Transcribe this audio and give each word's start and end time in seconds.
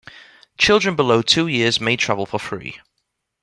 Children 0.57 0.95
below 0.95 1.21
two 1.21 1.45
years 1.45 1.79
may 1.79 1.95
travel 1.95 2.25
for 2.25 2.39
free. 2.39 2.79